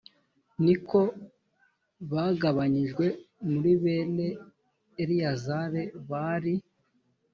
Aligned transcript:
ni 0.63 0.75
ko 0.87 0.99
bagabanijwe 2.11 3.05
muri 3.49 3.71
bene 3.83 4.27
eleyazari 5.01 5.83
bari 6.09 6.53